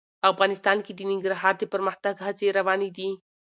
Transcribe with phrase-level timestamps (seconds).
[0.31, 3.09] افغانستان کې د ننګرهار د پرمختګ هڅې روانې دي.